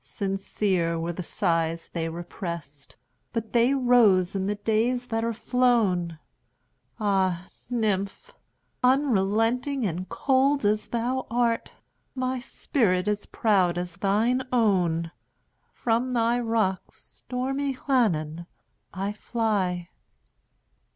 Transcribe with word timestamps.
Sincere 0.03 0.97
were 0.97 1.13
the 1.13 1.21
sighs 1.21 1.89
they 1.89 2.09
represt, 2.09 2.95
But 3.33 3.53
they 3.53 3.75
rose 3.75 4.33
in 4.33 4.47
the 4.47 4.55
days 4.55 5.05
that 5.05 5.23
are 5.23 5.31
flown! 5.31 6.17
Ah, 6.99 7.47
nymph! 7.69 8.33
unrelenting 8.83 9.85
and 9.85 10.09
cold 10.09 10.65
as 10.65 10.87
thou 10.87 11.27
art, 11.29 11.71
My 12.15 12.39
spirit 12.39 13.07
is 13.07 13.27
proud 13.27 13.77
as 13.77 13.97
thine 13.97 14.41
own! 14.51 15.11
From 15.71 16.13
thy 16.13 16.39
rocks, 16.39 16.95
stormy 16.95 17.75
Llannon, 17.75 18.47
I 18.91 19.13
fly. 19.13 19.89